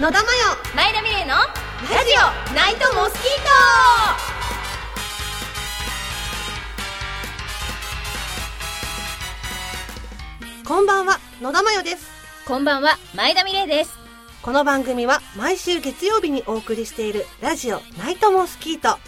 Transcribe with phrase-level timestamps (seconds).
[0.00, 0.24] 野田真
[0.74, 2.12] 前田美玲のラジ
[2.50, 3.22] オナイトモスキー
[10.64, 12.10] 代こんばんは野田真代です。
[12.46, 13.98] トこんばんは前田美玲です。
[14.40, 18.92] この番組は毎週月曜日にお送りしているラジオナイトモスキート。
[18.94, 18.98] 好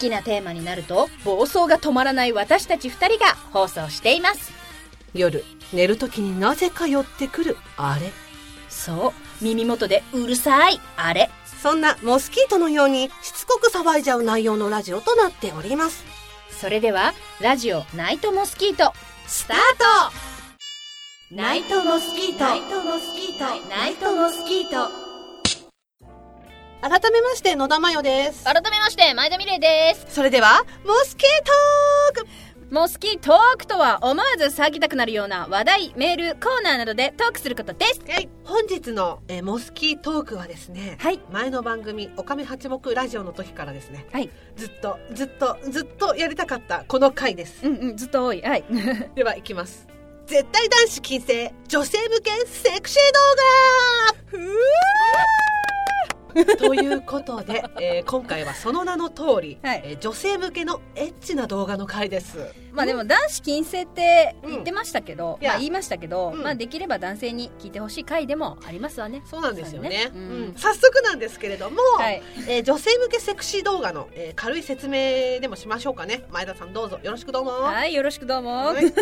[0.00, 4.52] きなテーマになると暴走が止まらない私たち二人が放送しています。
[5.14, 8.10] 夜寝る時になぜか寄ってくるあれ。
[8.68, 10.80] そう耳元でうるさい。
[10.96, 11.30] あれ？
[11.62, 16.04] そんなモスキートのようにしつこく騒いじゃう内容のラジオとなっております。
[16.50, 18.92] それではラジオナイトモスキート
[19.26, 21.34] スタート！
[21.34, 22.44] ナイトモスキート。
[22.44, 23.68] ナイトモスキート。
[23.68, 24.90] ナイトモスキート。
[26.80, 28.44] 改めまして野田真代です。
[28.44, 30.14] 改めまして前田美玲です。
[30.14, 31.28] それではモスキー
[32.14, 32.28] トーク
[32.74, 38.00] モスキートークとは思わず騒ぎたくなるような話題メールコーナーなどでトークすることです。
[38.10, 41.20] はい、本日の、えーモスキートークはですね、はい。
[41.30, 44.28] 前の番組「おかめ八目ラジオ」の時からですねはい。
[44.56, 47.64] ずっとずっとずっとやりたかったこの回です。
[47.64, 48.42] うんうんずっと多い。
[48.42, 48.64] はい。
[49.14, 49.86] ではいきます。
[50.26, 53.02] 絶対男子禁制女性向けセクシー
[54.32, 55.73] 動画
[56.58, 59.82] ということで、えー今回はその名の通り、はい。
[59.84, 62.52] えー女性向けのエッチな動画の回です。
[62.72, 65.50] まあでも男子禁制って言ってましたけど、いや。
[65.52, 66.42] まあ言いましたけど、うん。
[66.42, 69.22] まあできれば男性に聞いてほしい回でもありますわね。
[69.30, 69.88] そうなんですよね。
[69.88, 70.10] ね。
[70.14, 70.20] うん。
[70.20, 70.54] うん。
[70.56, 72.22] 早速なんですけれども、はい。
[72.48, 76.24] えー女性向けセクシー動画の、えー軽い説明でもしましょうかね。
[76.30, 76.98] 前田さんどうぞ。
[77.02, 77.52] よろしくどうも。
[77.52, 78.84] はいよろしくどうも、はい。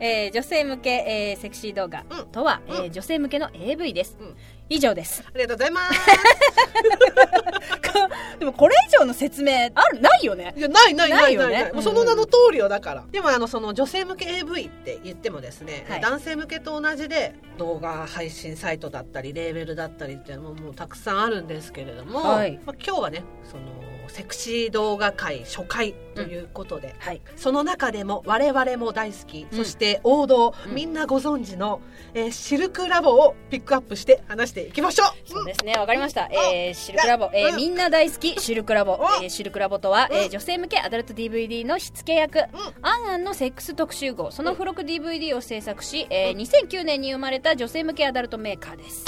[0.00, 2.76] えー女性向け、えーセクシー動画うんとは、うん。
[2.76, 4.36] えー女性向けの AV です、うん
[4.68, 5.22] 以上です。
[5.26, 6.00] ありがとうございます。
[8.38, 10.00] でもこれ以上の説明ある？
[10.00, 10.54] ないよね。
[10.56, 11.60] いやないないないないない。
[11.62, 11.72] よね。
[11.82, 16.00] その名の通りよだから、でもあのその女性向け AV って言ってもですね、はい。
[16.00, 22.60] 男性向けと同じで動画配信サイトだったりレーベルだったりっていうのももうたくさんあるんですけれども、はい。
[22.64, 23.64] まあ、今日はねその
[24.08, 27.22] セクシー動画界初回ということで、はい。
[27.36, 29.58] その中でも我々も大好き、うん。
[29.58, 30.74] そして王道、うん。
[30.74, 31.80] みんなご存知の、
[32.12, 35.28] えーシルクラボをピックアップして話していきましょう。
[35.28, 37.56] そうですねわかりました、えーシルクラボ、えーうん。
[37.56, 42.44] みんな大好きシルクラボ、おえーシルクラボとは、えーうん女性向けアダルト DVD の火付け役、うん。
[42.82, 44.30] アンアンのセックス特集号。
[44.30, 49.04] その付録 DVD を制作し、えー2009年に生まれた女性向けアダルトメーカーです。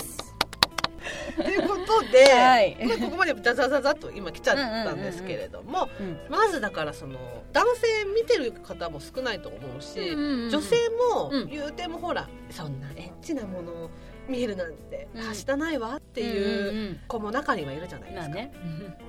[1.36, 2.76] ということで、はい。
[2.86, 7.18] まあここまでザザザザっと今来ちゃったんですけれども、うんまずだからその
[7.52, 10.76] 男性見てる方も少ないと思うし、うんうんうん女性
[11.14, 11.48] もうん。
[11.48, 13.90] 言うてもほら、そんなエッチなものを
[14.28, 15.26] 見えるなんてうん。
[15.26, 18.50] はしたないわっていううん子も中にはいるじゃないですか、やっ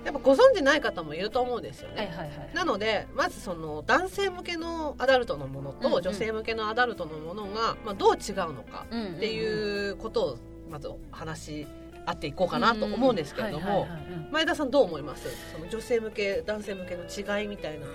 [0.06, 2.12] ぱご存知ない方もいると思うんですよね、
[2.54, 10.38] なのでまずその男性向けのアダルトのものと女性向けのアダルトのものが、まあ、どう違うのかっていうことを
[10.70, 11.68] まず話し
[12.06, 13.88] 合っていこうかなと思うんですけれども
[14.32, 15.28] 前田さんどう思います？
[15.52, 17.86] その女性向け男性向けの違いみたいな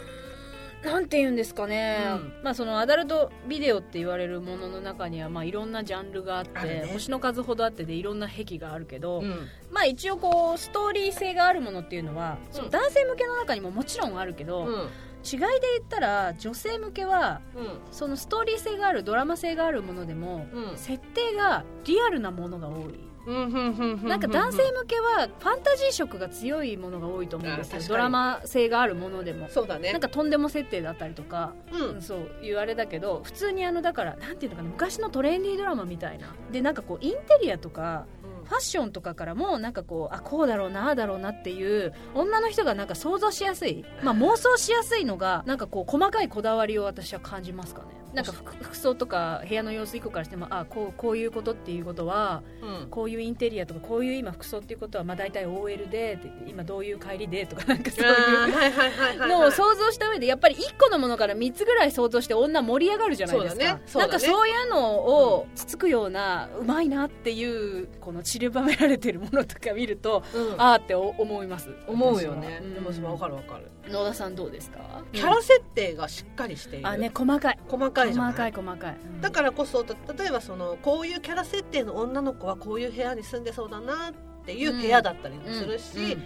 [0.85, 2.33] なんて言うんですかね、うん。
[2.43, 6.89] まあそのアダルトビデオって言われるものの中にはまあいろんなジャンルがあってね。
[6.93, 9.49] 星の数ほどあってでいろんな癖があるけど、うん。
[9.71, 12.55] まあ一応こうストーリー性があるものっていうのは、うん。
[12.55, 14.89] その男性向けの中にももちろんあるけど、うん。
[15.25, 15.49] 違いで言
[15.87, 17.79] ったら女性向けはうん。
[17.93, 20.77] そのストーリー性があるドラマ性があるものでも、うん。
[20.77, 27.81] 設定がリアルなものが多い、うんなんか男性向けはファンタジー色が強いものが多いと思うんですよ。
[27.89, 29.49] ドラマ性があるものでも。
[29.49, 29.93] そうだね。
[29.93, 32.03] なんかとんでも設定だったりとか、うん。
[32.03, 36.35] そういうあれだけど普通にあのだからなんていうのかな昔のトレンディードラマみたいな。
[36.51, 38.07] でなんかこうインテリアとか
[38.45, 52.89] ファッションとかからもなんかこうあこうだろうなああだろうなっていう女の人がなんか想像しやすい、まあ、妄想しやすいのがなんかこう細かいこだわりを私は感じますかねなんか服服装とか部屋の様子一個からしてもあこうこういうことっていうことはうん。
[52.91, 63.81] こういうインテリアとかこういう今服装っていうことはまあ大体 OL で今どういう帰りでとかなんかそういうのを想像した上でやっぱり1個のものから3つぐらい想像して女盛り上がるじゃないですか、そうだね。
[63.85, 64.01] ね。
[64.01, 70.61] なんかそういうのをつつくようなうまいなっていうこの散りばめられてるものとか見ると、うん。
[70.61, 71.71] ああって思います。
[71.87, 72.61] 思うよね。
[72.75, 73.69] でもそれわかるわかる。
[73.89, 74.79] 野田さんどうですか？
[75.13, 76.89] キャラ設定がしっかりしている。
[76.89, 77.59] あね細かい。
[77.69, 78.33] 細かいじゃない？
[78.33, 79.21] 細かい細かい、うん。
[79.21, 86.17] だからこそた例えばそのこういうキャラ設定の女の子はこういう部屋に住んでそうだなっていう部屋だったりもするし、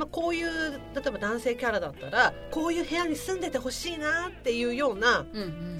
[0.00, 0.48] まあ、こういう
[0.94, 5.26] 例えば男性キャラだったらこういう部屋に住んでてほしいなっていうような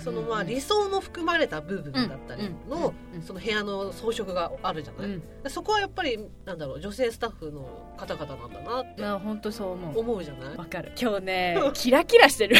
[0.05, 2.93] そのまあ理想も含まれた部分だったりうんの
[3.27, 5.13] その部屋の装飾があるじゃない、う
[5.47, 5.51] ん。
[5.51, 9.99] そこはやっぱりなんだろう女性スタッフの方々なんだなってまあ本当そう思う。
[10.01, 10.57] 思うじゃない？
[10.59, 10.93] わかる。
[11.01, 12.57] 今日ね キラキラしてる。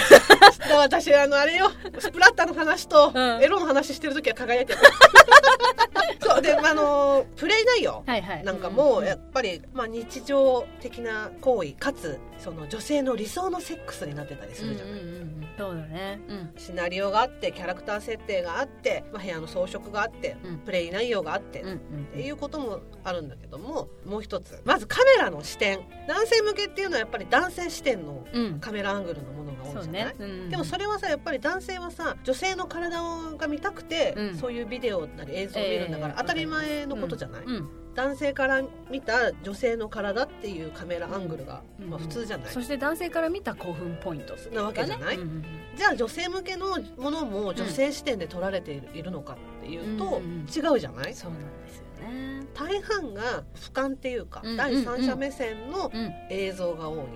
[0.79, 1.71] 私あのあれよ。
[1.99, 3.43] スプラッタの話とうん。
[3.43, 4.79] エロの話してる時は輝いてる。
[6.23, 6.43] そう。
[6.43, 8.05] で、あのプレイ内容
[8.45, 9.07] なんかもうん。
[9.07, 15.47] やっぱり、まあ、日常的な行為かつその女性の理想のセックスになってたりするじゃない、うんうんうんうん。
[15.59, 16.21] そうだね。
[16.29, 16.53] うん。
[16.57, 20.59] シナリオがあってキャラクター設定があって、まあ、部屋の装飾があって、うん。
[20.59, 21.79] プレイ内容があって、うんうんっ
[22.13, 24.61] ていうこともあるんだけどももう一つ。
[24.65, 25.81] まずカメラの視点。
[26.09, 28.61] 男性向けっていうのはやっぱり男性視点のうん。
[28.61, 30.05] カメラアングルのものが多そいうじゃない？
[30.05, 33.01] ね、うんでもそれはさやっぱり男性はさ女性の体
[33.37, 34.37] が見たくて、うん。
[34.37, 44.37] そういうビデオなり映像を見るんだから、えー当たり前のことじゃない、うん男性から見た女性の体っていうカメラアングルが、うんまあ、普通じゃない、そして男性から見た興奮ポイント。
[44.55, 45.45] なわけじゃない、うんうん
[45.77, 50.21] じゃあ女性向けのものも女性視点で撮られている,、のかっていうと、
[50.55, 51.15] 違うじゃない？
[51.15, 52.47] そうなんですよね。
[52.55, 56.13] 大半が俯瞰っていうか、うん第三者目線のうん。
[56.31, 57.07] 映像が多い、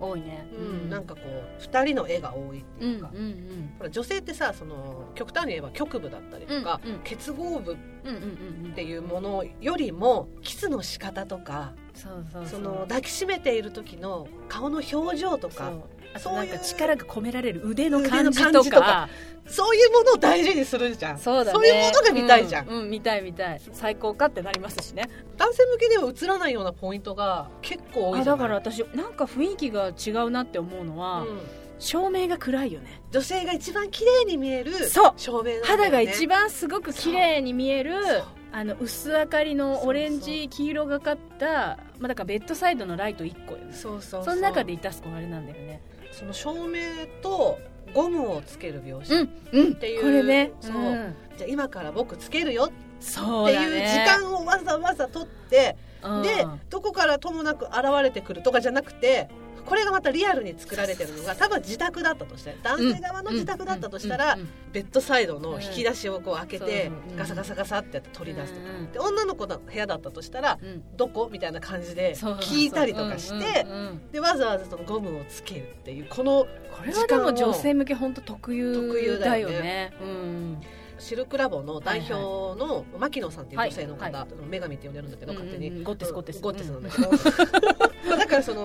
[0.00, 0.46] 多いね。
[0.56, 6.98] うんなんかこう2人の絵が多いっていうか、うんうんほら女性ってさその極端に言えば局部だったりとか、うんうん。
[7.00, 8.72] 結合部っうんうんうんうん。
[8.72, 15.72] ていうものよりもキスの仕方とかその抱きしめている時の顔の表情とか
[16.18, 18.80] そういうなんか力が込められる腕の感じととか。
[18.80, 19.08] か
[19.46, 21.18] そういうものを大事にするじゃん。
[21.18, 21.68] そうだね。
[21.68, 23.60] いうものが見たいじゃん、うん、うん見たい見たい。
[23.72, 25.10] 最高かってなりますしね。
[25.36, 31.40] 男性向けでは映らないようなポイントが結構多いだから私なんか雰囲気が違うなって思うのは、うん。
[31.78, 33.02] 照明が暗いよね。
[33.10, 35.12] 女性が一番綺麗に見えるそう。
[35.16, 35.60] 照明ね。
[35.64, 38.24] 肌が一番すごく綺麗に見えるそう。
[38.52, 43.72] あの薄明かりのオレンジ黄色がかったまあ、だからベッドサイドのライト1個よね。
[43.74, 45.82] そうそうその中でいたす子あれなんだよね
[46.14, 46.80] その照明
[47.22, 47.58] と
[47.92, 49.74] ゴムをつける描写、うんうん。
[49.74, 50.52] ていうこれね。
[50.60, 50.72] そう。
[50.72, 51.14] ん。
[51.36, 52.70] じゃあ今から僕つけるよ。
[53.00, 56.22] そうだっていう時ね間をわざわざ取って、うん。
[56.22, 59.28] でどこからともなく現れてくるとかじゃなくて
[59.66, 64.38] これがまたリアルに作られてるのが多分自宅だったとして男性側の自宅だったとしたら、
[64.72, 70.58] ベッドサイドの引き出しをこう開けて、ガサガサガサってやって取り出すとか、うんで女の子の部屋だったとしたら
[70.96, 73.66] どこみたいな感じで聞いたりとかして
[74.12, 79.62] でわざわざそのゴムをつけるっていうこのこれはでも女性向け本当特特有有だよだよね。
[79.62, 80.60] ねうん
[81.04, 86.40] シルクラボの代表の牧野さんっていう女性の方、は女神って呼んでるんだけど勝手に、ゴッテスゴッテス。
[86.40, 87.10] ゴッテスなんだけど、
[88.16, 88.64] だからその、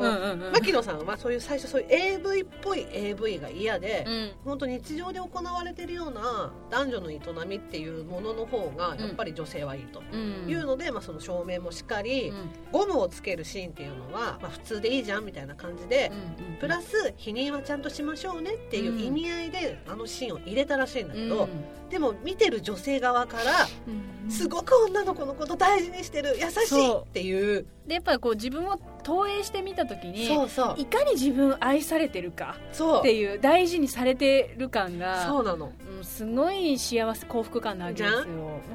[0.52, 4.32] 牧野さんはそういう最初そういう AV っぽい AV が嫌で、うん。
[4.46, 10.02] 本当日常で行われてるような男女の営みっていうものの方がやっぱり女性はいいと。
[10.12, 10.50] うん。
[10.50, 12.50] いうので、まあ、その照明もしっかり、うん。
[12.72, 21.48] ゴムをつけるシーンっていうのは、まあ、普通でいいじゃんみたいな感じで、うんプラス否認はちゃんとしましょうねっていう意味合いで、あのシーンを入れたらしいんだけど、
[21.90, 24.32] でも見てる女性側からうん。
[24.32, 27.66] すごく女の子のこと大事にしてる優しいっていう。
[27.88, 30.76] でやっぱりこう自分を投影してみた時にそうそう。
[30.78, 32.56] いかに自分愛されてるか
[33.00, 35.72] っていう大事にされてる感がそうなの。
[35.98, 38.26] うんすごい幸せ幸福感なわけですよ。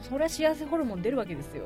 [0.02, 1.64] それは幸せホルモン出るわけですよ。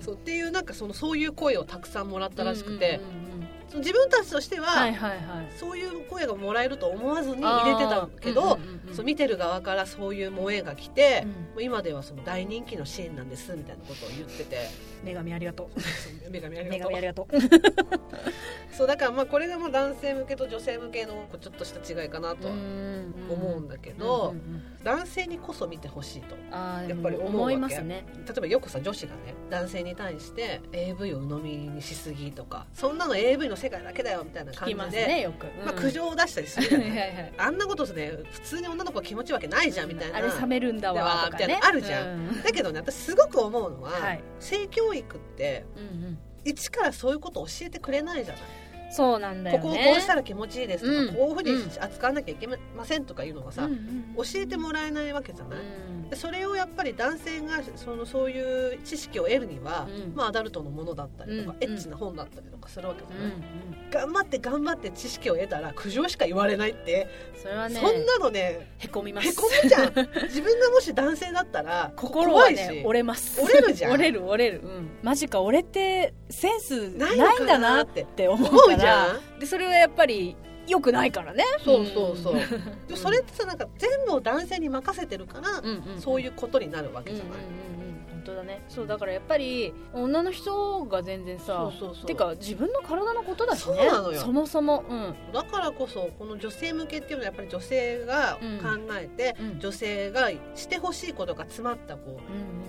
[0.00, 0.14] そう。
[0.16, 3.29] っていうなんかそのそういう声をたくさんもらったらしくて、うんうんうん
[3.78, 5.20] 自分たちとしては、はいはいはい。
[5.58, 11.24] そういう声がもらえると思わずに入れてたけど、うんうんうんそう見てる側からそういう萌えが来て、
[11.56, 11.62] うん。
[11.62, 14.68] 今ではその大人気のシーンなんですみたいなことを言ってて。
[15.04, 15.80] 女神ありがとう。
[16.30, 17.36] 女神あり女がとう。
[18.76, 27.36] そうだからまあこれがまあ男性向けと女性向けのちょっとした違いかなとは思うんだけど、うんうんうん男性にこそ見てほしいとやっぱり思うわけ。
[27.36, 28.06] 思いますね。
[28.26, 41.38] 例えばよくさ女子がね男性に対して AV を鵜呑みにしすぎとかそんなの AV の世界だけだよみたいな感じで、ねよく、まあ、苦情を出したりする はいあんなことね普通に女の子が気持ちわけないじゃんみたいな、あれ冷めるんだわとかね。
[41.38, 42.08] みたいなのあるじゃん。
[42.08, 42.42] うん。
[42.42, 44.22] だけどね私すごく思うのは、はい。
[44.38, 46.18] 性教育ってうんうん。
[46.44, 48.42] 一からそういうことを教えてくれないじゃない、
[48.90, 49.62] そうなんだよね。
[49.62, 51.14] ここをこうしたら気持ちいいですとか、うん。
[51.14, 55.99] こういうふうに扱わなきゃいけませんとかいうのがさ、うんうん教えてもらえないわけじゃない、うん。
[55.99, 60.14] でそれをやっぱり男性がそのそういう知識を得るには、うん。
[60.14, 69.28] まあ、アダルトのものだったりとか、うんエッチな本だったりとかするわけじゃうんない、うん頑張って頑張って知識を得たら苦情しか言われないって、それはねそんなのねへこみます。
[69.28, 69.82] へこむじゃん。
[70.28, 73.40] 自分がもし男性だったら心はね折れます。
[73.40, 73.92] 折れるじゃん。
[73.92, 79.38] 折れる折れる、うん、マジか俺ってセンスなないんだなっってて思うじからゃん。
[79.40, 80.36] でそれはやっぱり
[80.70, 81.44] 良くないからね。
[81.64, 85.62] そうそうそう、それってさなんか全部を男性に任せてるから、
[86.00, 87.70] そういうことになるわけじゃない、うん
[88.10, 88.62] 本当だね。
[88.68, 92.06] そうだからやっぱり女の人が全然さそうそうそう。
[92.06, 93.76] てか自分の体のことだしね。
[93.76, 94.20] そうなのよ。
[94.20, 94.84] そもそも。
[94.88, 95.14] うん。
[95.32, 99.58] だからこそこの女性向けっていうのはやっぱり女性が考えて、うん。
[99.58, 102.20] 女性がしてほしいことが詰まったこ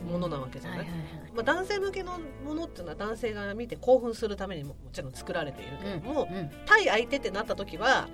[0.05, 0.79] うんうものなわけじゃない。
[0.79, 8.07] い、ははいはいまあ、男性向けのものっていうのは男性が見て興奮するためにももちろん作られているけれども、うん対相手ってなった時は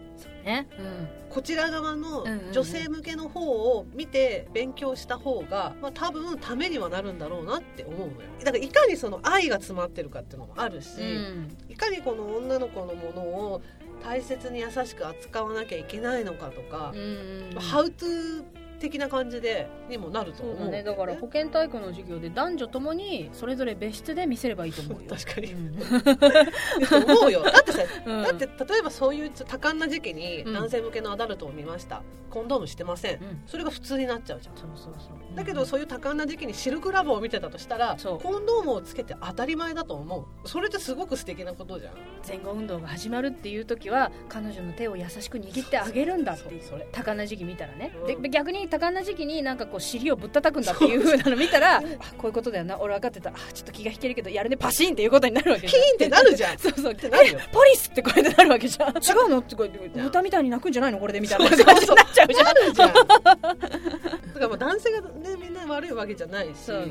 [0.44, 0.68] ね。
[0.80, 1.08] うん。
[1.30, 2.54] こちら側のうんうんうん。
[2.54, 8.12] 女性向けの方を見て勉強した方が、まあ、多分ためにはなるんだだろうなって思うのよ。
[8.40, 11.58] だからいかにその愛が詰まってるかっていうのもあるし、うん。
[11.70, 13.62] いかにこの女の子のものを
[14.04, 18.44] 大切に優しく扱わなきゃいけないのかとかう、んまあハウトゥー
[18.80, 20.56] 的な感じでにもなると思う。
[20.58, 20.84] そうだね。
[20.84, 25.10] だから保健体育の授業で男女ともにそれぞれ別室で見せればいいと思うよ。
[25.10, 25.54] 確かに。
[25.54, 27.12] うん。
[27.12, 27.44] 思うよ。
[27.52, 28.24] だってさうん。
[28.24, 30.54] だって例えばそういう多感な時期にうん。
[30.54, 33.16] 男性向けのアダルトを見ました、コンドームしてません。
[33.16, 33.42] うん。
[33.46, 34.56] それが普通になっちゃうじゃん。
[34.56, 40.48] そうそうそうだけどそういう多感な時期にシルクラボを見てたとしたらコンドームをつけて当たり前だと思う。
[40.48, 41.94] それってすごく素敵なことじゃん。
[42.28, 46.62] 前後運動が始まるっていう時は彼女の手を優しく握ってあげるんだっていう。
[46.92, 48.22] 多感な時期見たらね、うん。
[48.22, 51.82] で逆に多感な時期になんかこう尻をぶったたくんだっていう風なの見たらあ
[52.18, 52.80] こういうことだよな。
[52.80, 53.30] 俺分かってた。
[53.30, 54.58] あちょっと気が引けるけどやるね。
[54.58, 55.82] パシンっていうことになるわけじゃん。
[55.84, 56.58] キーンってなるじゃん。
[56.58, 56.94] そうそう。
[56.94, 58.90] ってなるよえポリスってこうやってなるわけじゃん。
[58.90, 62.28] 違うのってこうやって豚みたいに鳴くんじゃないのこれでみたいなそうそう感じになっちゃう
[62.74, 62.94] じゃん。
[62.94, 66.88] だからもう男性がねみんな悪いわけじゃないしそれっ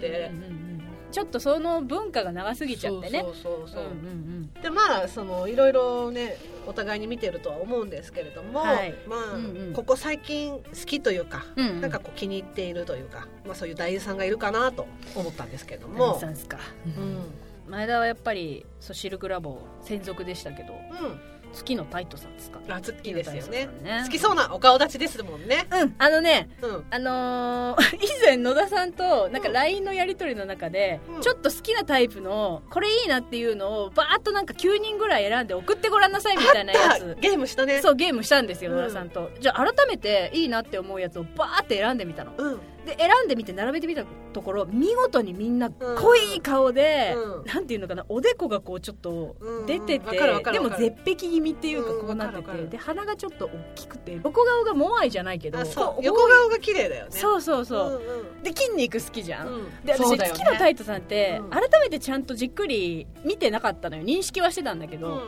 [0.00, 0.36] てうん。
[0.36, 0.66] うんうん
[1.12, 3.20] ちょっとその文化が長すぎちゃってね。
[3.20, 8.94] そうそうそうそう、うんうんでまあそのいろいろねお互いに見てるとは思うんですけれども、はい。
[9.06, 9.72] まあ、うんうん。
[9.72, 11.80] ここ最近好きというか、うんうん。
[11.80, 17.70] なんかこう気に入っているというか、まあ、そういう男優さんがいるかなと思ったんですけれどうんも何さんですか、うん。
[17.70, 20.74] 前田はやっぱりそうシルクラボ専属でしたけど。
[20.74, 22.58] うん好きのタイトさんですか？
[22.68, 23.68] あ好きですよね。
[23.82, 24.02] ね。
[24.04, 25.66] 好きそうなお顔立ちですもんね。
[25.70, 26.84] うんあのねうん。
[26.90, 29.54] あのー 以前野田さんとなんかうん。
[29.54, 31.20] LINE のやり取りの中で、うん。
[31.22, 37.80] ちょっと好きなタイプのこれいいなっていうのをバーッとなんか9人ぐらい選んで送ってごらんなさいみたいなやあつゲームしたね。
[37.80, 38.78] そうゲームしたんですようん。
[38.78, 42.32] 野田さんと、じゃあ改めていいなって思うやつをバーって選んでみたの。
[42.36, 45.96] うんで選んでみて並べてみたところ見事にみんなうん。
[45.96, 47.44] 濃い顔で、うん。
[47.44, 49.66] なんていうのかなおでこがこうちょっとうん。
[49.66, 52.00] 出てて、わかるわかるでも絶壁気味っていうかうん。
[52.06, 52.68] こうなってわかるわかる。
[52.68, 57.10] てで鼻がちょっと大きくて横顔がモアイじゃないけど横顔が綺麗だよね。
[57.10, 58.02] そうそうそう、
[58.38, 59.54] うんで筋肉好きじゃん、うん。
[59.54, 61.50] うんで私、ね好きなタイトさんって、うん。
[61.50, 64.04] 改めてちゃんとじっくり見てなかったのよ。
[64.04, 65.20] 認識はしてたんだけど、うん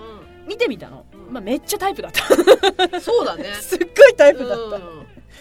[0.49, 1.33] 見てみたの、うん。
[1.35, 2.23] まあ、めっちゃタイプだった。
[2.95, 3.53] うんそうだね。
[3.61, 4.98] すっごいタイプだった、うん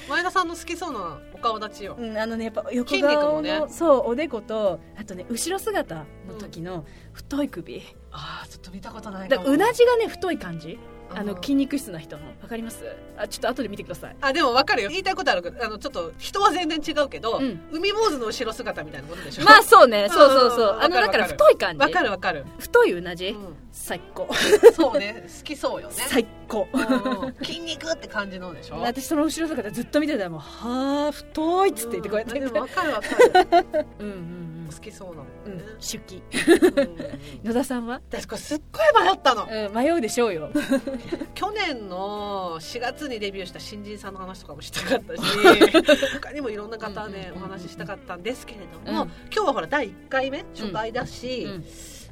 [0.09, 1.95] 前田さんの好きそうなお顔立ちよ。
[1.99, 3.61] うん、あのねやっぱ横筋肉顔の、もね。
[3.69, 6.05] そうおでことあとね後ろ姿の
[6.39, 10.79] 時の太い首、ああちょっと見たことないだかうなじがね太い感じ？
[11.09, 12.23] あのうん筋肉質な人の。
[12.41, 12.83] わかります？
[13.17, 14.15] あちょっと後で見てください。
[14.19, 14.89] あでも分かるよ。
[14.89, 17.61] 言いたいことあるけどあのちょっと人は全然違うけど、うん。
[17.71, 19.45] 海坊主の後ろ姿みたいなことでしょ？
[19.45, 20.09] まあそうね。
[20.09, 20.75] そうそうそう。
[20.75, 21.85] うんあのだから太い感じ。
[21.85, 23.37] 分かる分かる、太いうなじ、う
[23.77, 24.23] 最高。
[24.25, 25.23] ん、そうね。
[25.37, 25.93] 好きそうよね。
[25.97, 26.67] 最高。
[26.73, 27.35] うんうん。
[27.45, 28.79] 筋肉って感じのでしょ？
[28.81, 32.39] 私その後ろ姿ずっと見てたらもうはあ太いっつって言ってこうやって。
[32.39, 32.43] ん。
[32.43, 33.87] でも分かる分かる。
[33.99, 35.53] うんうん好きそうなもうん。
[35.53, 36.21] んね、手記
[37.43, 37.47] うん。
[37.47, 39.47] 野田さんは、私これすっごい迷ったの。
[39.49, 40.49] うん、迷うでしょうよ。
[41.35, 45.21] 去年の4月にデビューした新人さんの話とかもしたかったし
[46.21, 48.93] 他にもいろんな方ねうんお話ししたかったんですけれどうん。
[48.95, 51.65] も、今日はほら第1回目初回だし、うん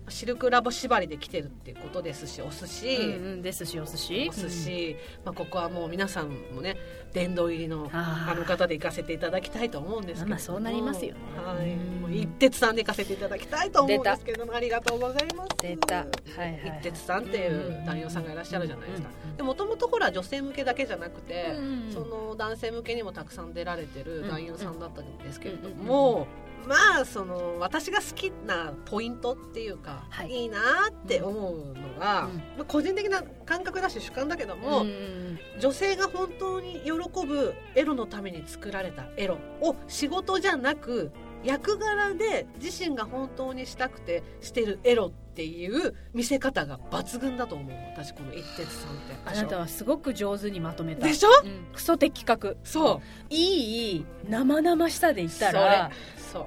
[0.07, 4.29] シルクラボ縛りで来てるっていうことですしお寿司、うんうんですしお寿司。
[4.29, 6.77] お寿司、まあ、ここはもう皆さんもね
[7.13, 10.29] 殿堂入りのあの方で行かせていただきたいと思うんですけども。
[10.31, 11.19] まあそうなりますよね。
[11.35, 14.53] はい、うんもう一徹さんで行かせていただきたいと思うんですけれども。
[14.53, 15.49] ありがとうございます。
[15.61, 15.97] 出た。
[15.97, 16.07] はい
[16.37, 16.79] はいはい。
[16.81, 19.09] 一徹さんっていう男優さんがいらっしゃるじゃないですか。
[19.37, 26.27] でもともとほら女性向けだけじゃなくて、うんその男性向けにもたくさん出られてる男優さんだったんですけれどうんも、
[26.67, 30.31] まあその私が好きなポイントっていうか、はい。
[30.31, 32.37] い、いなって思うのが、うん。
[32.37, 36.91] まあ、個人的な感覚だし主観だけども、うんうん女性が本当に喜
[37.25, 41.11] ぶエロのために作られたエロを仕事じゃなく
[41.43, 49.15] 役柄で自身が本当にしたくてしてるエロっていう見せ方が抜群だと思う私この一徹さんって。
[49.25, 51.07] あなたはすごく上手にまとめた。
[51.07, 51.29] でしょ？
[51.43, 51.73] うん。
[51.73, 53.33] クソ的確そう。
[53.33, 55.91] いい生々しさで言ったら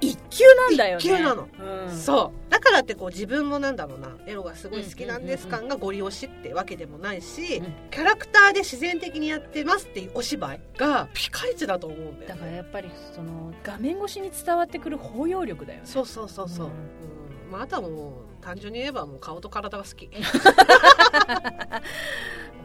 [0.01, 1.03] 一級なんだよね。
[1.03, 1.47] 一級なの。
[1.87, 1.95] うん。
[1.95, 2.51] そう。
[2.51, 4.15] だからってこう自分もなんだろうな。
[4.27, 7.73] エロがすごい好きなんです感がご利用しってわけでもないし、うん。
[7.89, 12.25] キャラクターで自然的にやってますっていうお芝居がピカイチだと思うんだよね。
[12.27, 15.85] だからやっぱりその画面越しに伝わってくる包容力だよね。
[15.85, 16.73] そうそうそうそう、うん。
[16.73, 17.51] うん。
[17.51, 20.09] まあ、あとはもう単純に言えばもう顔と体が好き。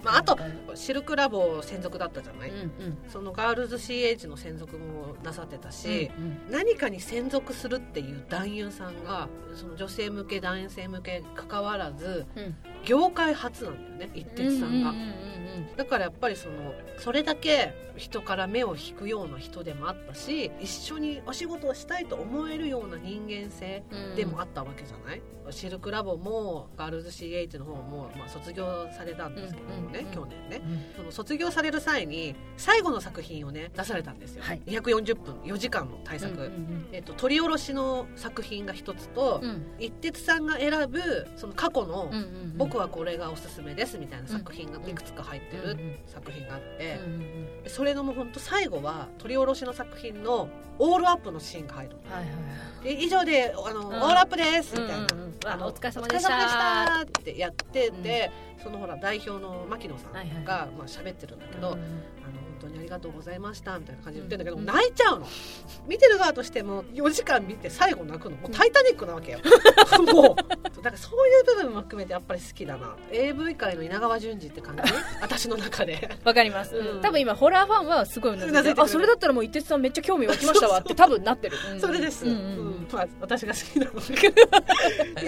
[0.05, 0.39] まああと
[0.75, 2.99] シルクラボ専属だったじゃない、うんうん。
[3.09, 12.57] そのガールズ CH の専属もなさってたし、うん何かに専属するっていう男優さんがその女性向け男性向け関わらずうん。
[12.85, 15.77] 業界初なんだよね一徹さんが、うんうんうん。
[15.77, 24.17] だからやっぱりそのそれだけ人から目を引くような人でもあったし一緒にお仕事をしたいと思えるような人間性うん。
[24.17, 30.63] でもあったわけじゃない、シルクラボもガールズ CH の方も、まあ、卒業されたんですけどもね、うんうんうん去年ね。
[30.65, 30.97] うん。
[30.97, 34.61] その卒業される際に最後の作品をね出されたんですよ、はい。
[34.67, 39.51] 240分4時間の大作、うんうんえっと、取り下ろしの作品が一つと、うん。
[39.51, 47.69] うん一徹さんが選ぶその過去の、うんうん僕はこれがおすすめですみたいな作品がいくつか入ってる作品があって、うんうんうん。
[47.69, 50.49] それのもうほんと最後は取り下ろしの作品の
[50.79, 52.15] オールアップのシーンが入るの。
[52.15, 53.87] はいはい以上であの、ん。
[53.87, 55.07] オールアップですみたいな、
[55.47, 57.01] あのあお疲れ様でした。
[57.03, 58.31] ってやってて、
[58.63, 60.45] そのほら代表の牧野さんが、はいはい。
[60.45, 61.79] まあ喋ってるんだけど、
[62.65, 65.27] 当にありがとうございましたみたいな感じで言ってんだけど、うん泣いちゃうの。
[65.87, 69.39] 見てる側としても4時間見て最後泣くのもう「タイタニック」なわけよ。
[70.13, 70.37] もう。
[70.37, 72.97] だからそういう部分も含めてやっぱり好きだな。
[73.11, 74.83] AV 界の稲川淳二って感じ？
[75.21, 76.19] 私の中で。
[76.25, 77.01] わかります、うん。
[77.01, 81.81] 多分今ホラーファンはすごいうなずあそれだったらもう一徹さんめっちゃ興味湧きましたわって 多分なってる、うん。
[81.81, 82.41] それです、うんううん。
[82.41, 82.89] ん。
[82.93, 84.01] まあ、私が好きなのが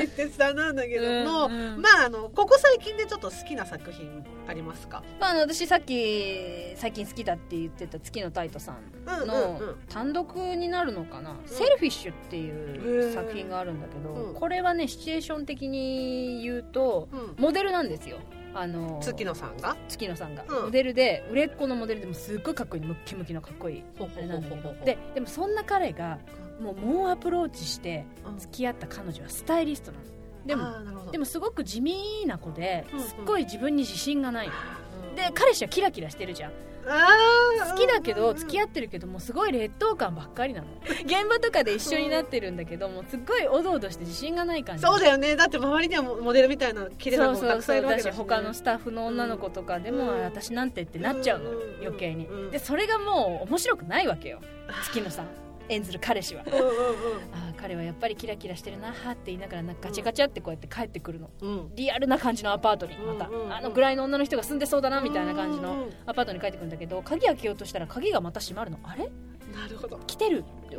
[0.03, 1.81] 一徹さんなんだけども、うんうん。
[1.83, 5.03] まああのここ最近でちょっと好きな作品ありますか？
[5.21, 14.35] まあ、私さっき最近好きだって言ってた月野太斗さんうんうんのうん単独になるのかな「セルフィッシュ」っていう作品があるんだけど、うん。
[14.35, 17.35] これはねシチュエーション的に言うとうん。
[17.37, 18.17] モデルなんですよ。
[18.55, 19.77] あの月野さんが？
[19.87, 20.65] 月野さんが、うん。
[20.67, 24.73] モデルで売れっ子のモデルでもすっごいかっこいいムッキムキのかっこいいほうあれなんだけどほう。
[24.73, 26.19] ほうほうででもそんな彼が
[26.61, 30.05] もう猛アプローチしてうん付き合った彼女はスタイリストなの。
[30.47, 33.05] でもでもすごく地味な子でうんうん。
[33.05, 34.47] すっごい自分に自信がない。
[34.47, 34.86] のうん
[35.17, 36.53] で彼氏はキラキラしてるじゃん。
[36.87, 40.67] 好きだけど付き合合ってるけどもうすごい劣等感ばっかりなの。
[41.05, 44.83] 現場とかで一緒になってるんだけどもうすっごいおどおどして自信がない感じ。
[44.83, 45.35] そうだよね。
[45.35, 48.13] だって周りにはモデルみたいな綺麗な子もたくさんいるわけだしね。
[48.13, 50.21] 他のスタッフの女の子とかでも、うん。
[50.23, 51.57] 私なんてってなっちゃうの、うん。
[51.81, 52.51] 余計に、うん。
[52.51, 54.41] でそれがもう面白くないわけよ。
[54.85, 56.45] 月野さん演ずる彼氏は。
[56.47, 61.31] うんうんああ彼はやっぱりキラキラしてるなはって言いながらなんかガチャガチャってこうやって帰ってくるの。
[61.41, 61.51] うん。
[61.51, 62.97] うんリアルな感じのアパートに。
[62.99, 63.47] また、うんうん。
[63.47, 68.79] うんあのぐらいの女の人が住んでそうだなみたいな感じのアパートに帰ってくるんだけど鍵開けようとしたら鍵がまた閉まるの。
[68.85, 69.11] あれ？
[69.55, 69.99] なるほど。
[70.07, 70.77] 来てるって。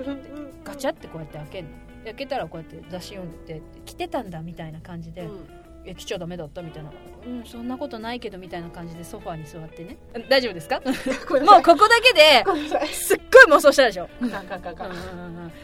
[0.63, 1.69] ガチャってこうやって開けるの。
[2.03, 5.47] で開けたらこうやって雑誌読んでて来てたんだみたいな感じで、うん
[5.89, 6.91] え来ちゃダメだったみたいな。
[7.25, 9.97] うんそんなことないけどみたいな感じでソファーに座ってね。
[10.29, 10.79] 大丈夫ですか？
[10.85, 10.93] もう
[11.61, 12.43] ここだけで
[12.93, 14.07] すっごい妄想したでしょ？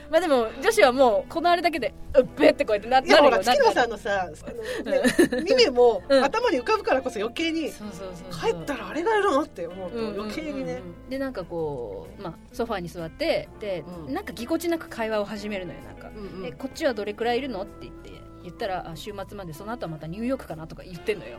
[0.09, 6.23] まあでも女子はもうこのあれだけでうっべってこうやってななるいやほら月野さんのさあの、ね、ミメもうん。
[6.23, 10.81] 頭に浮かぶからこそ余計に帰ったらあれがいるのって思うと余計にね。
[11.09, 14.13] でなんかこう、まあ、ソファーに座ってで、うん。
[14.13, 16.45] なんかぎこちなく会話を始めるのよなんか、うんうん。
[16.45, 17.61] えこっちはどれくらいいるの？
[17.63, 18.11] って言って
[18.43, 21.37] 言ったらあ週末までその後はまたニューヨークかなとか言ってんのよ。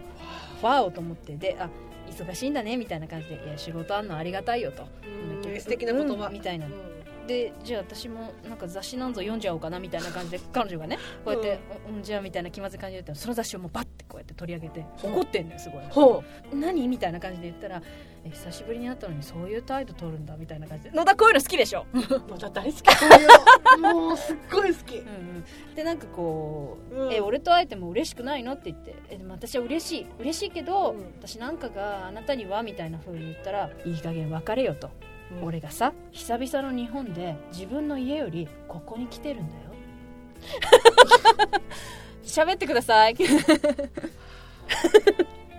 [0.63, 1.37] わおと思って。
[1.37, 1.69] であ
[2.11, 3.35] 忙しいんだねみたいな感じで。
[3.35, 4.87] いや仕事あんのありがたいよと。
[5.45, 6.27] うん素敵な言葉。
[6.27, 6.67] うんみたいな。
[6.67, 6.95] うん。
[7.27, 15.09] でじゃあ私もなんか雑誌なんぞ読んじゃおうかなみたいな感じで彼女がねこうやって、うん、じゃあみたいな気まずい感じで言ったらその雑誌をもうバッてこうやって取り上げてう。
[15.09, 15.85] ん怒ってんのよすごい。
[15.91, 16.89] ほ何？
[16.89, 17.83] みたいな感じで言ったら
[18.25, 20.91] え久しぶりに会ったのにそういう態度取るんだみたいな感じで。
[20.91, 21.99] 野田こういうの好きでしょ、 う
[22.31, 22.95] 野田大好き。
[22.97, 23.29] そういう
[23.83, 23.95] の。
[23.95, 24.97] もうすっごい好き。
[24.99, 27.13] うんうん、でなんかこう、うん。
[27.13, 28.53] え俺と会えても嬉しくないの？
[28.53, 28.95] って言って。
[29.11, 30.07] えでも私は嬉しい。
[30.21, 31.05] 嬉しいけど、うん。
[31.19, 32.63] 私なんかがあなたには？
[32.63, 34.91] みたいな風に言ったらいい加減別れよと、
[35.41, 35.45] うん。
[35.47, 39.61] 俺がさ久々の日本で自分の家よりここに来てるんだよ
[42.25, 43.15] 喋ってください。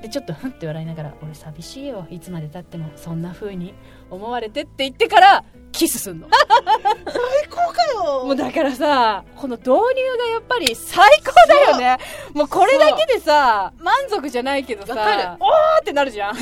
[0.01, 2.05] でちょっとふんって笑いながら俺寂しいよ。
[2.09, 3.73] いつまでたってもそんな風に
[4.09, 5.43] 思われてって言ってから
[5.75, 6.27] キスすんの。
[6.29, 8.23] 最高かよ。
[8.25, 11.97] もうだからさこの導入がやっぱり最高だよね。
[12.33, 15.37] もうこれだけでさ満足じゃないけどさ。
[15.39, 16.35] おーってなるじゃん。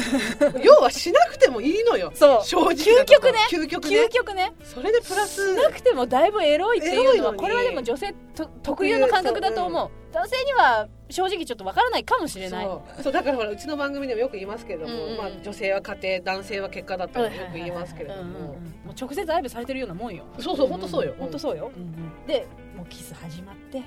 [0.63, 2.12] 要はしなくてもいいのよ。
[2.13, 2.46] そう。
[2.46, 3.39] 正直究極ね。
[3.50, 4.04] 究極ね。
[4.04, 4.54] 究極ね。
[4.63, 5.56] それでプラス。
[5.56, 9.89] しなくてもだいぶエロいっていうのはこれはでも女性と特有の感覚だと思う。
[10.13, 12.65] 男性には正直ちょっとわからないかもしれない。
[13.02, 13.12] そう。
[13.12, 18.34] だからほらうちの番組でもよく言いますけれども、うんうんまあ、女性は家庭男性は結果だったらよく言いますけれどうんうんうん。
[18.34, 18.48] も
[18.84, 20.26] もう直接愛撫されてるようなもんよ。
[20.40, 21.16] そうそう本当そうよ。
[21.18, 21.72] 本当そうよ、
[22.28, 23.84] でもうキス始まって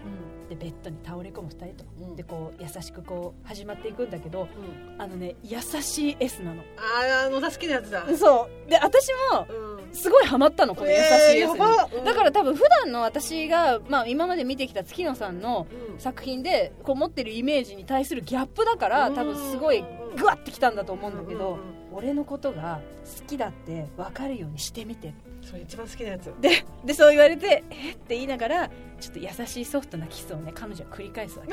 [0.48, 2.16] でベッドに倒れ込む2人と、うん。
[2.16, 5.00] でこう優しくこう始まっていくんだけどうん。
[5.02, 6.62] あのね優しい S なの。
[6.78, 8.70] ああ野田好きなやつだ、そう。
[8.70, 11.00] で私もうん、すごいハマったのこの優し
[11.34, 11.56] い S
[12.04, 15.98] だから多分普段の私が、まあ、今まで見てきた月野さんのうん。
[15.98, 19.82] 作品でこう持ってるイメージに対するギャップだから多分すごい
[20.16, 21.58] グワッてきたんだと思うんだけど、
[21.92, 22.80] 俺のことが
[23.18, 25.14] 好きだって分かるようにしてみて
[25.48, 26.32] それ一番好きなやつ。
[26.40, 31.52] で でそう言われて「えっ?」て言いながらちょっと優しいソフトなキスをね彼女は繰り返すわけ。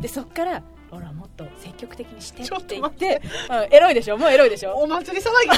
[0.00, 4.16] でそっから「ほらもっと積極的にして」って言ってうん、エロいでしょ？
[4.18, 4.74] もうエロいでしょ？
[4.74, 5.48] お祭り騒ぎ。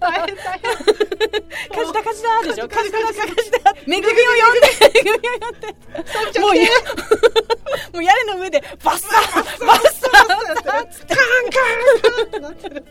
[0.00, 0.72] 大 変大変。
[1.70, 2.68] カジタカジタでしょ？
[2.68, 5.02] カジタカジタカジタめぐみを呼んで。
[5.04, 6.40] めぐみを呼んで。
[6.40, 6.62] もうや
[7.92, 9.93] もう屋根の上でバッサーバッサー
[10.26, 12.40] カンカンって。
[12.40, 12.68] なって。
[12.68, 12.84] る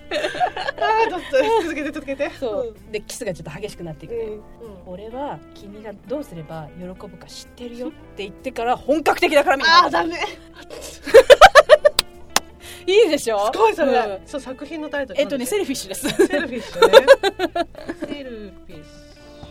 [0.80, 1.26] ああどっと
[1.64, 2.30] 続けて続けて。
[2.40, 2.76] そう。
[2.92, 4.42] でキスがちょっと激しくなっていくね、うん。
[4.86, 10.16] 俺は君がどうすれば喜ぶか知ってるよって言ってから本格的だからみああダメ。
[12.86, 13.50] いいでしょ？
[13.54, 14.28] すごいそれ、うん。
[14.28, 15.22] そう作品のタイトル。
[15.22, 16.10] えっとねセルフィッシュです。
[16.10, 16.92] セルフィッシュね。
[18.08, 18.30] セル
[18.66, 18.90] フィッシ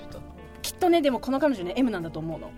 [0.08, 0.20] ュと、
[0.60, 2.50] きっとねでもこの彼女ね M なんだと思うの、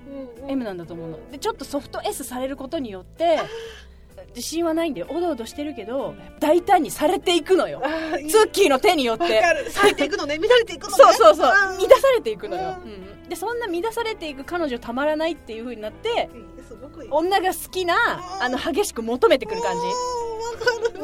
[0.42, 0.50] うん。
[0.50, 1.18] M なんだと思うの。
[1.30, 3.38] でちょっとソフト S されることによって
[4.34, 7.80] 自信はないんだよおどおどしてるけど大胆にされていくのよ。
[8.28, 9.70] ツッキーの手によっわてかる。
[9.70, 10.36] 咲いていくのね。
[10.42, 11.04] 乱れていくのね。
[11.04, 11.46] そうそうそう。
[11.46, 13.28] あ乱ーされていくのよ、ううん。
[13.28, 17.10] でそんな乱されていく彼女たまらないっていう風になっていいすごくいい。
[17.10, 17.94] 女が好きな
[18.40, 19.82] あの激しく求めてくる感じ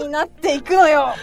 [0.04, 1.14] になっていくのよ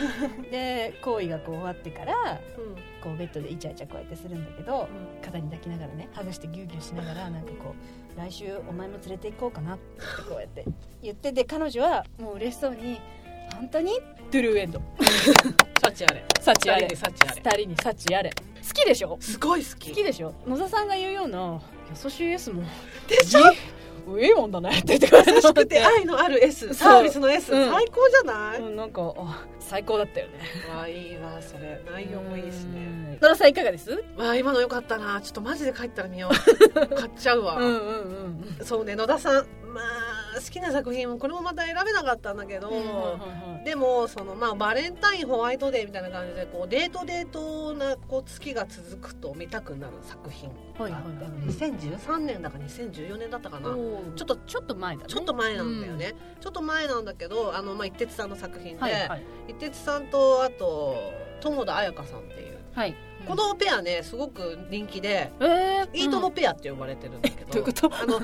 [0.51, 2.13] で行為がこう終わってから
[2.57, 2.75] うん。
[3.01, 4.87] こうベッドでイチャイチャこうやってするんだけど
[5.23, 7.75] 肩に抱きながらねハグしてギューギューしながら なんかこ
[8.15, 10.65] う来週お前も連れて行こうかなってこうやって
[11.03, 12.99] 言ってで彼女はもう嬉しそうに
[13.55, 13.91] 「本当に?」
[14.31, 14.81] トゥルーエンド。
[15.81, 16.25] 幸あれ。
[16.41, 16.87] 幸あれ。
[16.89, 17.41] 二人に幸あれ。
[17.41, 18.29] 二人に幸あれ。
[18.31, 19.17] 好きでしょ？
[19.21, 19.89] すごい好き。
[19.91, 20.33] 好きでしょ？
[20.45, 21.61] 野田さんが言うような
[22.03, 22.63] 優しい S も。
[23.07, 23.41] でしょ？
[24.19, 27.71] いいもんだねって言ってくれ優しくて 愛のある S サービスの S、うん。
[27.71, 30.33] 最高じゃない、うんなんかあ最高だったよね。
[30.69, 31.81] わあいいわそれ。
[31.91, 32.79] 内容もいいしね。
[32.79, 33.11] うん。
[33.13, 33.91] 野田さんいかがです？
[34.17, 35.19] わあ今のよかったな。
[35.21, 36.87] ちょっとマジで帰ったら見よう。
[36.95, 37.73] 買っちゃうわ、うんうんう
[38.63, 42.69] んそうね野田さんまあ好きな作品もこれもまた選べなかったんだけど、
[43.65, 51.01] でもそのまあバレンタインホワイトデーみたいな感じでこうデートデートなこう月が続くと見たくなる作品はいはいはい。
[51.49, 55.07] 2013年だか2014年だったかな、ちょっとちょっと前だね。
[55.07, 59.23] ちょっと前なんだよね、ちょっと前なんだけどあの、まあ、一徹さんの作品で、はいはい。
[59.49, 60.95] 一徹さんとあと
[61.41, 62.95] 友田彩香さんっていう、はい。
[63.27, 67.91] このペアねすごく人気で、えーイートのペアって呼ばれてるんだけど、どういうこと？
[67.93, 68.21] あの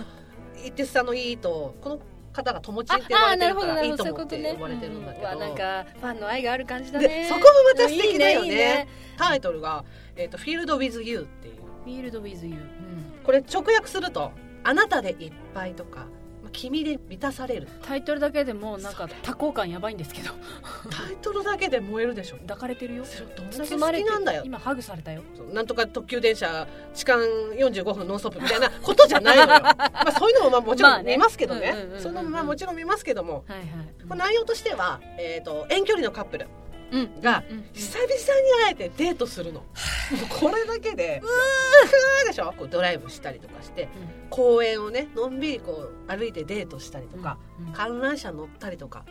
[0.64, 2.00] 一徹さんのイートこの
[2.32, 8.48] 方が友ちんって呼ばれてるからいいと思って呼ばれてるんだけど、わなんかファンの愛がある感じだでねそこもまた素敵だよね。
[8.48, 8.88] いいねいいね。
[9.18, 9.84] タイトルが
[10.16, 11.56] 「えーとフィールド・ウィズ・ユー」っていう。
[11.84, 12.58] フィールドウィズユー
[13.26, 14.32] これ直訳すると
[14.64, 16.08] 「あなたでいっぱい」とか「まあ
[16.54, 17.68] 君で満たされる。
[17.82, 20.32] タイトルだけでもなんか多幸感やばいんですけど」
[20.90, 22.38] タイトルだけで燃えるでしょ。
[22.38, 23.06] 抱かれてるよ。
[23.06, 24.44] それどんだけ好きなんだよ。
[24.46, 25.22] 今ハグされたよ。
[25.52, 29.48] なんとか特急電車痴漢45分ノンストップみたいなことじゃないのよ。
[29.62, 29.76] ま
[30.08, 31.76] あそういうのもまあもちろん見ますけどね。
[31.98, 33.44] そういうのもまあもちろん見ますけども。
[33.48, 33.66] はいは
[34.16, 34.18] い。
[34.18, 36.46] 内容としては、えー、と遠距離のカップル。
[36.46, 36.63] うん
[37.22, 38.16] がうん久々に
[38.66, 39.64] 会えてデートするの。
[40.30, 42.54] これだけでうわーでしょ？
[42.58, 43.90] こうドライブしたりとかして
[44.30, 47.38] 公園をねのんびりこう歩いてデートしたりとか、
[47.74, 49.06] 観覧車乗ったりとか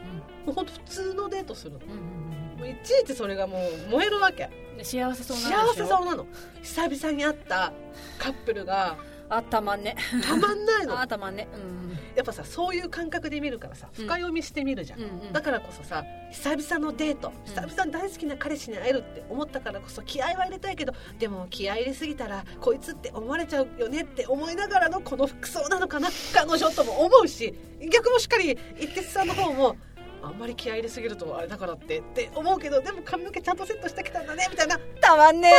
[0.45, 0.47] うん。
[0.47, 1.79] もうほんと普通のデートするの。
[1.79, 5.67] もういちいちそれがもう燃えるわけうん幸せそうなん。
[5.67, 6.27] でし幸ょせそうなの
[6.63, 7.73] 久々に会った
[8.19, 8.97] カップルが
[9.35, 9.97] あたまんね。
[10.23, 11.01] たまんないの？
[11.01, 11.49] あたまんね。
[11.55, 11.99] うん。
[12.15, 14.05] やっぱさそういう感覚で見るからさうん。
[14.05, 15.33] 深読みしてみるじゃん、うんうん。
[15.33, 27.55] だからこそさ久々のデート久々に大好きな彼氏に会えるって思ったからこそ気合は入れたいけどでも気合入れすぎたらこいつって思われちゃうよねって思いながらのこの服装なのかな彼女とも思うし
[27.91, 29.77] 逆もしっかり一徹さんの方も
[30.23, 34.79] あんまり気合入れすぎるとあれだからってって思うけどでも髪の毛ちゃんとセットしてきたんだねみたいな。
[35.01, 35.51] たまんね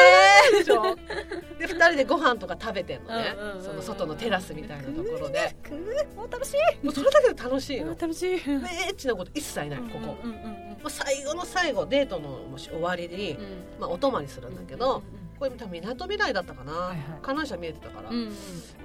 [0.52, 0.95] でしょ？
[1.60, 3.36] で2人でご飯とか食べてんのね。
[3.62, 5.56] その外のテラスみたいなところで。
[6.15, 8.38] もう楽しいもうそれだけで楽しいのあ楽しいでエ
[8.91, 15.02] ッチなこと一切ないここ、うんう最後の最後デートのもし終わりに、うんまあ、お泊まりするんだけど、
[15.39, 18.10] これ多分みなとみらいだったかな、観覧車見えてたから、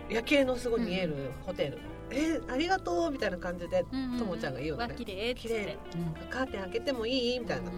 [0.09, 1.79] 夜景のすごい見えるホテル、
[2.11, 3.85] えーありがとうみたいな感じで
[4.19, 4.93] ともちゃんが言うのね。
[4.93, 5.79] わ綺麗綺麗。
[5.95, 6.29] うん。
[6.31, 7.71] カーテン開けてもいいみたいな、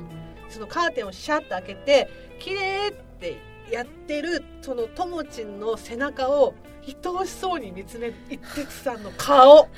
[0.49, 3.37] そのカーテンをシャッと開けて綺麗って
[3.71, 6.55] やってるそのともちんの背中を
[6.87, 9.69] 愛おしそうに見つめる一徹さんの顔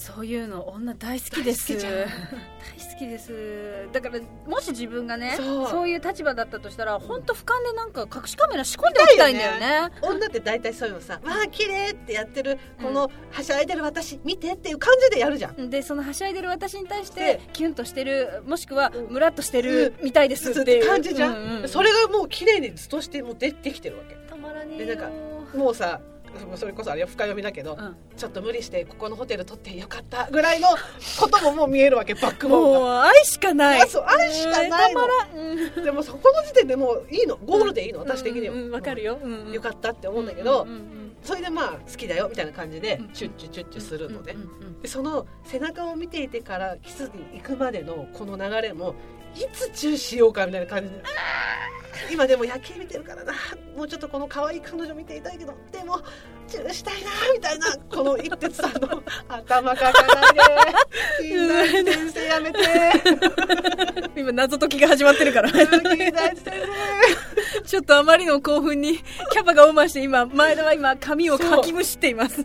[0.00, 1.76] そういうの女大好きです。
[1.76, 2.10] 大好
[2.98, 3.86] きです。
[3.92, 5.88] だからもし自分がねそう。
[5.90, 9.90] いう立場だったとしたら本当俯瞰でなんか隠しカメラ仕込んでおきたいんだよね。
[10.00, 15.68] 女って大体そういうのさ「わあ綺麗ってやってるこのはしゃいでる私見てっていう感じでやるじゃん。
[15.68, 19.12] でそのはしゃいでる私に対してでキュンとしてるもしくはうん。
[19.12, 20.78] ムラっとしてるみたいですって。
[20.78, 24.14] いう感じじゃん、ううそれがもう綺麗に図としてもう出てきてるわけ。
[24.30, 25.10] たまらねえよでなんか
[25.54, 26.00] もうさ
[26.56, 27.96] それこそあれは深読みだけど、うん。
[28.16, 30.68] ちょっと無理してここのホテル取ってよかったぐらいの
[31.18, 33.02] ことももう見えるわけバックボーンもうが。
[33.04, 33.82] 愛しかない。
[33.82, 35.00] あそう愛しかないの。
[35.34, 37.36] うんでもそこの時点でもういいの。
[37.36, 39.52] ゴールでいいの、私的には、うんうんわかるよ、うんうん。
[39.52, 44.80] よかったって思うんだけど、うんうんうんそれでまあ好きだよみたいな感じでうんチュッチュチュッチュするのね、うんうんうん。
[44.80, 48.94] でその背中を見ていてからキスに行くまでのこの流れも
[49.36, 51.02] いつチューしようかみたいな感じで。
[52.10, 53.32] 今でも夜景見てるからな。
[53.76, 56.00] もうちょっとこの可愛い彼女見ていたいけどでも
[56.48, 57.66] チューしたいなみたいな。
[57.88, 62.58] この一徹さんの頭かかないで先生やめて。
[64.16, 65.52] 今謎解きが始まってるから。
[67.64, 68.98] ちょっとあまりの興奮に
[69.30, 72.44] キャパがオーバーして今前田は今髪をかきむしっています。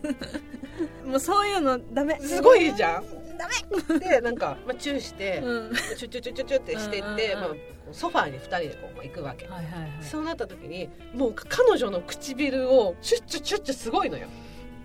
[1.06, 2.20] もうそういうのダメ。
[2.22, 5.76] 生すごいじゃんダで なんか、まあ、チューして、メうん。
[5.98, 7.58] チュチュチュチュチュってしていって、うんうんうん。
[7.58, 9.48] まあ、ソファーに2人でこうまあ行くわけ。
[9.48, 9.92] はいはいはい。
[10.02, 14.28] そうなった時にもう彼女の唇をチュッチュチュッチュすごいのよ。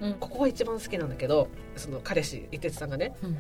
[0.01, 0.15] うん。
[0.15, 3.15] ここが一番好きなんだけどその彼氏伊哲さんがね。
[3.23, 3.39] うん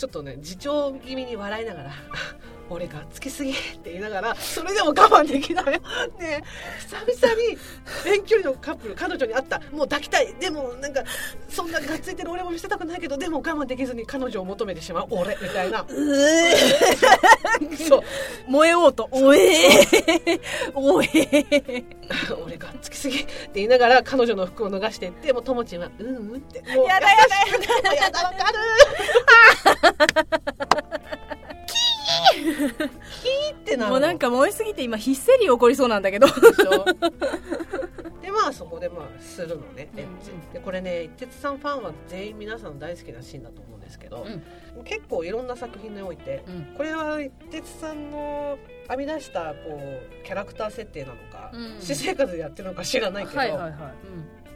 [0.00, 1.90] ちょっとね自重気味に笑いながら
[2.70, 5.64] 「俺がつきすぎ」って言いながらそれでも我慢できない。
[6.18, 6.42] ね
[7.06, 7.58] 久々に
[8.06, 9.60] 遠距離のカップル彼女に会った。
[9.70, 10.32] もう抱きたい。
[10.40, 11.04] でもなんか
[11.50, 15.84] そんながっついてる俺も見せたくないけどでも我慢できずに彼女を求めてしまう俺みたいな。
[17.88, 18.02] そう。
[18.48, 19.08] 燃えようと。
[19.12, 20.40] おえー。
[20.74, 21.84] おえー。
[22.44, 23.20] 俺がつきすぎ。
[23.20, 26.60] って言いながら彼女の服を脱がしていってもうともちんは「うんうん」って。
[26.74, 27.36] もうやだやだ。
[27.46, 28.22] 優しくてやだ。
[28.22, 28.58] わかる
[33.22, 36.26] キーってなもうなんか燃えすぎて今ヒステリー起こりそうなんだけど。
[38.20, 43.78] でまあそこでまあするのねうんでこれね一徹さんファンは全員皆さん大好きなシーンだと思う。
[43.78, 44.26] んですけど、
[44.84, 46.74] 結構いろんな作品においてうん。
[46.76, 49.80] これは一徹さんの編み出したこ
[50.22, 51.76] うキャラクター設定なのか、うん。
[51.80, 53.72] 私生活でやってるのか知らないけど、はいはいはい、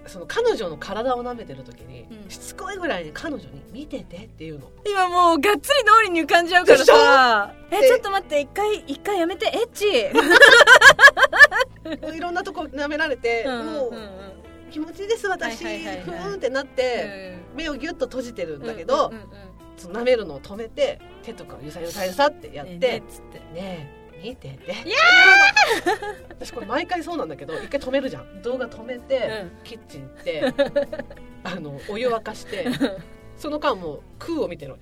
[0.06, 2.30] その彼女の体を舐めてる時に、うん。
[2.30, 4.70] しつこいぐらいに彼女に「見てて」っていうの。
[4.86, 7.52] 今もうがっつり通りに浮かんじゃうからさ。
[7.70, 9.46] えちょっと待って一回一回やめて。
[9.46, 9.84] エッチ。
[12.16, 13.92] いろんなとこ舐められて、もう
[14.70, 16.04] 気持ちいいです私、はいはいはいはい。
[16.04, 19.28] ふーんってなって、目をギュッと閉じてるんだけど、うんうんうん。
[19.76, 23.42] その舐めるのを止めて手とかをゆさゆさゆさってやって、ねねえつって。
[23.54, 24.74] え見てて。
[26.30, 28.42] 私これ毎回そうなんだけど一回止めるじゃん。
[28.42, 29.64] 動画止めて、うん。
[29.64, 30.52] キッチン行って
[31.44, 32.66] あのお湯沸かして
[33.36, 34.76] その間もう空を見てる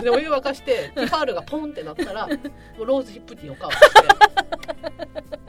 [0.00, 2.34] でお湯沸かしてティファールがポンってなったらも
[2.80, 3.86] うローズヒップティーをかわして。
[3.88, 5.41] あー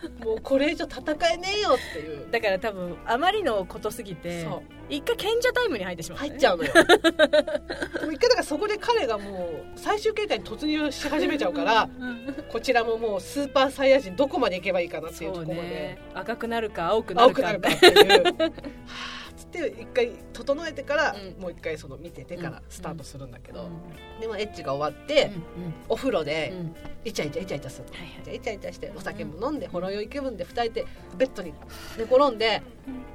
[0.24, 2.30] もうこれ以上戦えねえよっていう。
[2.30, 4.62] だから多分あまりのことすぎてそう。
[4.88, 6.72] 一回賢者タイムに入ってしまう、入っちゃうのよ。
[6.72, 6.80] で
[8.06, 15.98] も一回だからそこで彼がもう最終形態に突入し始めちゃうからうんこちらももうスーパーサイヤ人どこまで行けばいいかなっていうところまでね。
[16.14, 17.42] 赤くなるか青くな青るか。
[17.42, 18.24] くなるかっていう。
[18.24, 21.40] は あつって一回整えてから、うん。
[21.40, 22.62] もう一回その見ててからうん。
[22.68, 24.20] スタートするんだけど、うん。
[24.20, 26.74] でもエッチが終わって、うんお風呂うでん。
[27.04, 27.88] イチャイチャイチャイチャする。
[27.88, 28.24] の、はいはい。
[28.24, 31.52] でイチャイチャしてお酒も飲んでほろ酔い気分で二人でベッドに
[31.96, 32.62] 寝転んで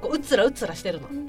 [0.00, 1.26] こううつらうつらしてるの、うん。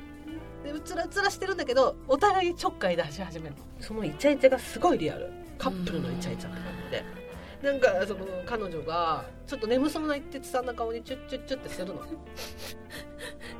[0.64, 3.62] でうつらうつらしてるんだけどお互いちょっかい出し始めるの。
[3.80, 5.30] そのイチャイチャがすごいリアル。
[5.58, 6.58] カップルのイチャイチャって。
[6.60, 7.27] 感じで。
[7.62, 12.02] なんかその彼女がちょっと眠そうな一徹さんな顔にチュッチュッチュッってするの。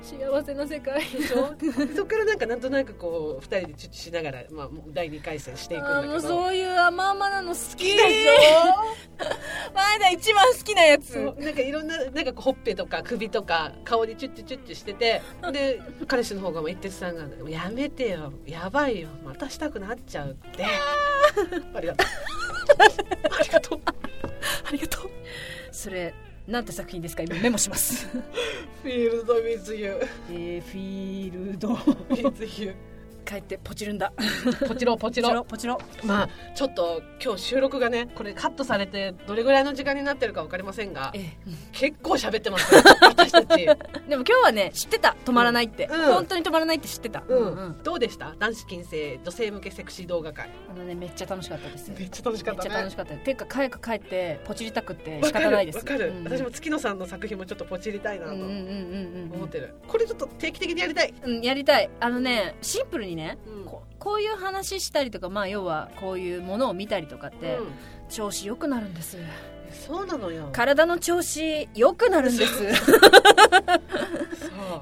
[0.02, 1.02] 幸せな世界。
[1.04, 1.56] でしょ？
[1.96, 6.22] そこからなんかなんとなくこう二人でチュッチュしながら、まあ、第2回戦していくんだけど。
[6.22, 7.98] そういう甘々なの好きでし
[9.74, 11.16] 前田一番好きなやつ。
[11.16, 18.32] なんかいろんななんかこうほっぺとか首とか顔にチュッチュチュッチュしててで彼氏の方がもう一徹さんが「やめてよ。
[18.46, 19.10] やばいよ。
[19.26, 20.64] またしたくなっちゃう」って。
[21.74, 22.08] ありがとう
[22.74, 23.82] ありがとう。
[23.86, 25.12] ありがとう。
[25.72, 26.14] それ
[26.48, 27.24] なんて作品ですか？
[27.24, 28.08] 今メモします。
[28.08, 30.08] フィールド・ウィズ・ユー。
[30.32, 31.74] えー、フィールド。
[31.74, 32.76] ウィズ・ユ
[33.28, 34.14] 帰ってポチるんだ。
[34.18, 41.38] ーポチロポチポチロロポチロまあちょっと今日収録がねこれカットされてどれぐらいの時間になってるか分かりませんがえ
[41.74, 42.74] 結構喋ってます。
[42.74, 43.62] よ私たち。
[43.62, 43.66] え
[44.08, 45.16] でも今日はね知ってた。
[45.26, 46.14] 止まらないって、うん。
[46.14, 48.34] 本当に止まらないって知ってた、うん、どうでした？
[48.40, 50.50] 男子禁制女性向けセクシー動画会。
[50.70, 51.92] あのねめっちゃ楽しかったです。
[51.98, 55.80] めっちゃ楽しかめっちったねゃ楽しかったていうか早く帰ってポチりたくって仕方ないです。
[55.80, 58.34] わかる、うん私も月野さんの作品もちょっとポチりたいなと。
[58.34, 58.54] うんうんうんう
[59.26, 61.90] ん思ってる、これちょっと定期的にやりたい、うん、うん、やりたい。
[62.00, 63.66] あのねシンプルにねうん。
[63.66, 67.68] ここういう話したりとかまあ要はこういうものを見たりとかって、うん。
[68.10, 69.18] 調子良くなるんです。
[69.86, 70.50] そうなのよ。
[70.54, 72.64] 体の調子良くなるんです。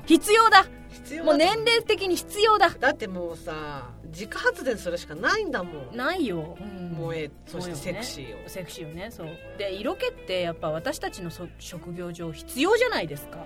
[0.06, 0.68] 必要だ。
[0.90, 2.70] 必要もうだ年齢的に必要だ。
[2.70, 5.96] だってもうさ自家発電するしかないんだもん。
[5.96, 6.96] ないよ、うん。
[6.96, 9.28] 萌えそしてセクシーを、セクシーよねそう。
[9.58, 13.40] で色気ってやっぱ私たちのそ職業上必要じゃないですか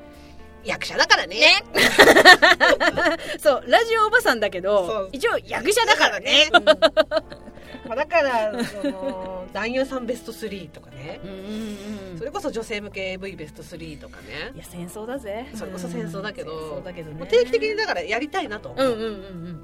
[0.64, 1.38] 役者だからね。
[1.40, 1.64] ね。
[3.40, 5.10] そうラジオおばさんだけそどう。
[5.12, 6.50] 一応役者だからね。
[6.52, 7.24] だから
[7.88, 11.20] まあだからその男優さんベスト3とかね。
[11.24, 11.40] うんうんう
[11.96, 14.52] んそれこそ女性向け AV ベスト3とかね。
[14.54, 15.48] いや戦争だぜ。
[15.56, 17.26] それこそ戦争だけどだけどね。
[17.28, 19.08] 定期的にだからやりたいなと思う、うんうんうんう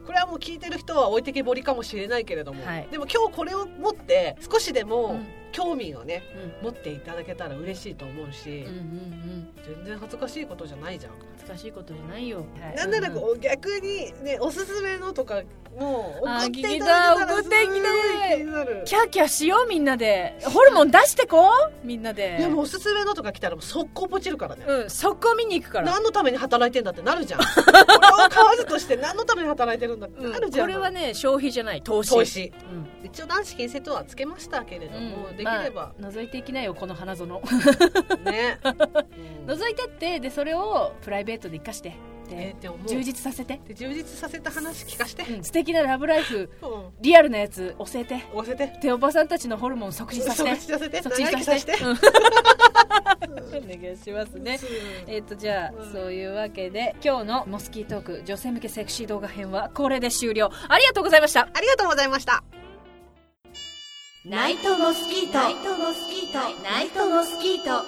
[0.01, 0.03] ん。
[0.05, 2.87] これはもう聞いてる人は置いてけぼりかもしれないけれども、はい。
[2.89, 6.21] でも今日これを持って少しでうもん興味をね、
[6.61, 6.65] うん。
[6.65, 9.47] 持っていただけたら嬉しいと思うし、うんうんうん。
[9.63, 12.75] 全然恥ずかしいことじゃないじゃん、恥ずかしいことじゃないよ、はい。
[12.75, 15.41] なんならううこう逆にねおすすめのとか
[15.79, 18.37] もう送っていただけたら聞きたい送ってきてすごい。
[18.37, 18.83] 気になる。
[18.85, 20.37] キャーキャーしようみんなで。
[20.43, 22.37] ホルモン出してこうみんなで。
[22.37, 25.91] でもおすすめのとか来たらもう速攻ポチるからね、うん速攻見に行くから。
[25.91, 27.39] 何のために働いてんだってなるじゃん。
[27.39, 27.79] これ
[28.25, 30.31] を買わずとして何のために働いてるんだってうん。
[30.31, 31.81] なるじゃん、これはね消費じゃない。
[31.81, 32.09] 投資。
[32.09, 32.53] 投資。
[32.71, 33.05] うん。
[33.05, 35.37] 一応男子禁制とはつけましたけれども、うん。
[35.37, 37.27] できれば、まあ覗いていきなよこの花園。
[38.23, 38.59] ね、
[39.45, 39.51] うん。
[39.51, 42.55] 覗いてってでそれをプライベートで生かしてで
[42.87, 45.43] 充実させて、で充実させた話聞かして、うん。
[45.43, 46.49] 素敵なラブライフ。
[46.61, 46.91] うん。
[47.01, 48.25] リアルなやつ教えて。
[48.33, 48.79] 押せて。
[48.81, 50.55] でおばさんたちのホルモン促進させて。
[51.01, 51.73] 促進させて。
[53.55, 54.59] お願いしますね。
[55.07, 55.91] えっとじゃあ、うん。
[55.91, 60.49] そういうわけで今日のモスキートーク女性向けセクシー動画編はこれで終了。
[60.67, 61.47] ありがとうございました。
[61.53, 62.43] ありがとうございました
[64.27, 65.33] ナイトモスキート。
[65.33, 66.63] ナイトモスキート。
[66.63, 67.85] ナイトモスキート。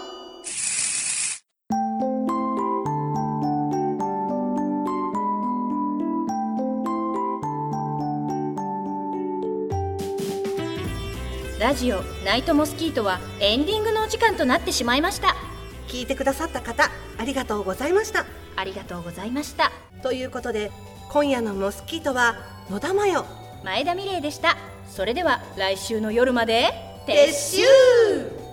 [11.60, 15.36] ラジオナイトモスキートはエンディングのお時間となってしまいました。
[15.88, 18.28] 聞いてくださった方ありがとうございました。
[18.56, 19.72] ありがとうございました。
[20.04, 20.70] ということで
[21.10, 22.36] 今夜のモスキートは
[22.70, 23.26] 野田真代
[23.64, 24.56] 前田美玲でした
[24.98, 26.74] それでは来週の夜まで
[27.06, 28.47] 撤収。